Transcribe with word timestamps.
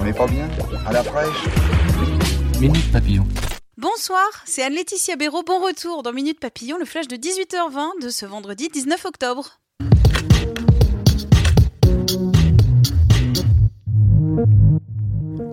On 0.00 0.04
n'est 0.04 0.14
pas 0.14 0.26
bien 0.26 0.48
À 0.86 0.92
la 0.92 1.02
fraîche 1.02 1.44
Minute 2.58 2.90
Papillon. 2.90 3.26
Bonsoir, 3.76 4.26
c'est 4.46 4.62
Anne-Laetitia 4.62 5.16
Béraud. 5.16 5.42
Bon 5.42 5.60
retour 5.60 6.02
dans 6.02 6.12
Minute 6.14 6.40
Papillon, 6.40 6.78
le 6.78 6.86
flash 6.86 7.06
de 7.06 7.16
18h20 7.16 8.02
de 8.02 8.08
ce 8.08 8.24
vendredi 8.24 8.68
19 8.68 9.04
octobre. 9.04 9.60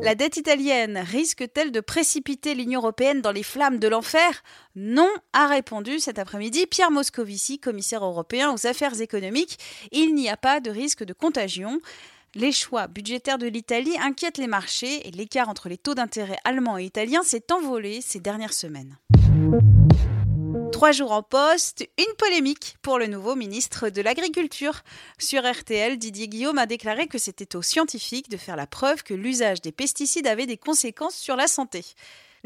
La 0.01 0.15
dette 0.15 0.37
italienne 0.37 0.97
risque-t-elle 0.97 1.73
de 1.73 1.81
précipiter 1.81 2.55
l'Union 2.55 2.79
européenne 2.79 3.21
dans 3.21 3.33
les 3.33 3.43
flammes 3.43 3.79
de 3.79 3.89
l'enfer? 3.89 4.43
Non, 4.77 5.09
a 5.33 5.47
répondu 5.47 5.99
cet 5.99 6.19
après-midi 6.19 6.65
Pierre 6.67 6.91
Moscovici, 6.91 7.59
commissaire 7.59 8.05
européen 8.05 8.53
aux 8.53 8.65
affaires 8.65 9.01
économiques. 9.01 9.57
Il 9.91 10.15
n'y 10.15 10.29
a 10.29 10.37
pas 10.37 10.61
de 10.61 10.71
risque 10.71 11.03
de 11.03 11.11
contagion. 11.11 11.81
Les 12.39 12.51
choix 12.51 12.85
budgétaires 12.85 13.39
de 13.39 13.47
l'Italie 13.47 13.97
inquiètent 13.99 14.37
les 14.37 14.45
marchés 14.45 15.07
et 15.07 15.09
l'écart 15.09 15.49
entre 15.49 15.69
les 15.69 15.77
taux 15.79 15.95
d'intérêt 15.95 16.37
allemands 16.43 16.77
et 16.77 16.83
italiens 16.83 17.23
s'est 17.23 17.51
envolé 17.51 17.99
ces 17.99 18.19
dernières 18.19 18.53
semaines. 18.53 18.99
Trois 20.71 20.91
jours 20.91 21.13
en 21.13 21.23
poste, 21.23 21.89
une 21.97 22.15
polémique 22.19 22.77
pour 22.83 22.99
le 22.99 23.07
nouveau 23.07 23.35
ministre 23.35 23.89
de 23.89 24.03
l'Agriculture. 24.03 24.81
Sur 25.17 25.51
RTL, 25.51 25.97
Didier 25.97 26.27
Guillaume 26.27 26.59
a 26.59 26.67
déclaré 26.67 27.07
que 27.07 27.17
c'était 27.17 27.55
aux 27.55 27.63
scientifiques 27.63 28.29
de 28.29 28.37
faire 28.37 28.55
la 28.55 28.67
preuve 28.67 29.01
que 29.01 29.15
l'usage 29.15 29.61
des 29.61 29.71
pesticides 29.71 30.27
avait 30.27 30.45
des 30.45 30.57
conséquences 30.57 31.15
sur 31.15 31.37
la 31.37 31.47
santé. 31.47 31.85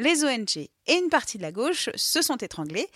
Les 0.01 0.25
ONG 0.25 0.57
et 0.57 0.93
une 0.95 1.09
partie 1.09 1.37
de 1.37 1.43
la 1.43 1.51
gauche 1.51 1.91
se 1.93 2.23
sont 2.23 2.37
étranglés 2.37 2.87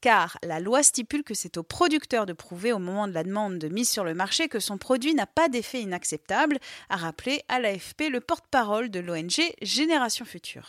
car 0.00 0.38
la 0.42 0.60
loi 0.60 0.82
stipule 0.82 1.22
que 1.22 1.34
c'est 1.34 1.58
au 1.58 1.62
producteur 1.62 2.24
de 2.24 2.32
prouver 2.32 2.72
au 2.72 2.78
moment 2.78 3.06
de 3.06 3.12
la 3.12 3.22
demande 3.22 3.58
de 3.58 3.68
mise 3.68 3.90
sur 3.90 4.02
le 4.02 4.14
marché 4.14 4.48
que 4.48 4.60
son 4.60 4.78
produit 4.78 5.14
n'a 5.14 5.26
pas 5.26 5.50
d'effet 5.50 5.82
inacceptable, 5.82 6.58
a 6.88 6.96
rappelé 6.96 7.42
à 7.48 7.60
l'AFP 7.60 8.08
le 8.10 8.20
porte-parole 8.20 8.88
de 8.88 9.00
l'ONG 9.00 9.42
Génération 9.60 10.24
Future. 10.24 10.66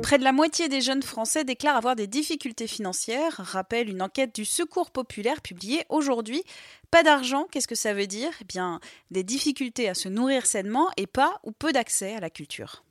Près 0.00 0.18
de 0.18 0.24
la 0.24 0.32
moitié 0.32 0.68
des 0.68 0.80
jeunes 0.80 1.02
Français 1.02 1.42
déclarent 1.42 1.76
avoir 1.76 1.96
des 1.96 2.06
difficultés 2.06 2.68
financières, 2.68 3.34
rappelle 3.36 3.88
une 3.88 4.00
enquête 4.00 4.32
du 4.32 4.44
Secours 4.44 4.92
populaire 4.92 5.40
publiée 5.40 5.82
aujourd'hui. 5.88 6.44
Pas 6.92 7.02
d'argent, 7.02 7.48
qu'est-ce 7.50 7.68
que 7.68 7.74
ça 7.74 7.94
veut 7.94 8.06
dire? 8.06 8.30
Eh 8.40 8.44
bien, 8.44 8.78
des 9.10 9.24
difficultés 9.24 9.88
à 9.88 9.94
se 9.94 10.08
nourrir 10.08 10.46
sainement 10.46 10.88
et 10.96 11.08
pas 11.08 11.40
ou 11.42 11.50
peu 11.50 11.72
d'accès 11.72 12.14
à 12.14 12.20
la 12.20 12.30
culture. 12.30 12.84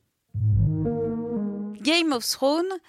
Game 1.81 2.11
of 2.11 2.27
Thrones, 2.27 2.79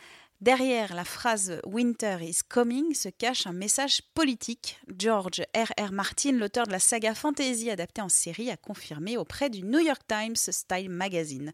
Derrière 0.40 0.94
la 0.94 1.04
phrase 1.04 1.60
Winter 1.66 2.16
is 2.22 2.38
coming 2.48 2.94
se 2.94 3.10
cache 3.10 3.46
un 3.46 3.52
message 3.52 4.00
politique. 4.14 4.80
George 4.96 5.42
R. 5.54 5.70
R. 5.78 5.92
Martin, 5.92 6.32
l'auteur 6.32 6.66
de 6.66 6.72
la 6.72 6.78
saga 6.78 7.14
fantasy 7.14 7.68
adaptée 7.68 8.00
en 8.00 8.08
série, 8.08 8.50
a 8.50 8.56
confirmé 8.56 9.18
auprès 9.18 9.50
du 9.50 9.62
New 9.62 9.80
York 9.80 10.00
Times 10.08 10.36
Style 10.36 10.88
Magazine. 10.88 11.52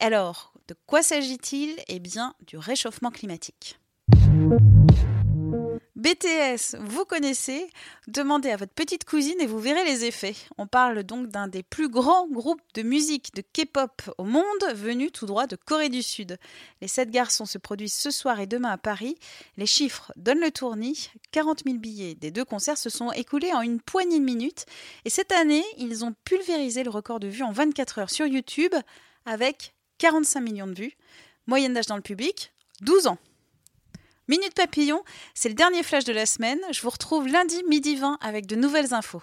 Alors, 0.00 0.52
de 0.66 0.74
quoi 0.86 1.04
s'agit-il? 1.04 1.76
Eh 1.86 2.00
bien, 2.00 2.34
du 2.48 2.58
réchauffement 2.58 3.12
climatique. 3.12 3.78
BTS, 5.96 6.76
vous 6.78 7.06
connaissez 7.06 7.70
Demandez 8.06 8.50
à 8.50 8.58
votre 8.58 8.74
petite 8.74 9.06
cousine 9.06 9.40
et 9.40 9.46
vous 9.46 9.58
verrez 9.58 9.82
les 9.86 10.04
effets. 10.04 10.36
On 10.58 10.66
parle 10.66 11.02
donc 11.04 11.28
d'un 11.28 11.48
des 11.48 11.62
plus 11.62 11.88
grands 11.88 12.28
groupes 12.28 12.60
de 12.74 12.82
musique 12.82 13.34
de 13.34 13.40
K-pop 13.40 14.02
au 14.18 14.24
monde, 14.24 14.44
venu 14.74 15.10
tout 15.10 15.24
droit 15.24 15.46
de 15.46 15.56
Corée 15.56 15.88
du 15.88 16.02
Sud. 16.02 16.38
Les 16.82 16.88
sept 16.88 17.10
garçons 17.10 17.46
se 17.46 17.56
produisent 17.56 17.94
ce 17.94 18.10
soir 18.10 18.40
et 18.40 18.46
demain 18.46 18.72
à 18.72 18.76
Paris. 18.76 19.16
Les 19.56 19.64
chiffres 19.64 20.12
donnent 20.16 20.40
le 20.40 20.50
tournis. 20.50 21.08
40 21.32 21.62
000 21.64 21.78
billets 21.78 22.14
des 22.14 22.30
deux 22.30 22.44
concerts 22.44 22.76
se 22.76 22.90
sont 22.90 23.10
écoulés 23.12 23.54
en 23.54 23.62
une 23.62 23.80
poignée 23.80 24.18
de 24.18 24.24
minutes. 24.24 24.66
Et 25.06 25.10
cette 25.10 25.32
année, 25.32 25.64
ils 25.78 26.04
ont 26.04 26.14
pulvérisé 26.24 26.84
le 26.84 26.90
record 26.90 27.20
de 27.20 27.28
vues 27.28 27.42
en 27.42 27.52
24 27.52 28.00
heures 28.00 28.10
sur 28.10 28.26
YouTube 28.26 28.74
avec 29.24 29.74
45 29.96 30.40
millions 30.40 30.66
de 30.66 30.74
vues. 30.74 30.92
Moyenne 31.46 31.72
d'âge 31.72 31.86
dans 31.86 31.96
le 31.96 32.02
public, 32.02 32.52
12 32.82 33.06
ans. 33.06 33.18
Minute 34.28 34.54
Papillon, 34.54 35.04
c'est 35.34 35.48
le 35.48 35.54
dernier 35.54 35.84
flash 35.84 36.02
de 36.02 36.12
la 36.12 36.26
semaine. 36.26 36.58
Je 36.72 36.82
vous 36.82 36.90
retrouve 36.90 37.28
lundi 37.28 37.62
midi 37.68 37.94
20 37.94 38.18
avec 38.20 38.46
de 38.46 38.56
nouvelles 38.56 38.92
infos. 38.92 39.22